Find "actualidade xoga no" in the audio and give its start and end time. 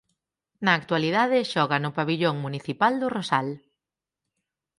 0.79-1.91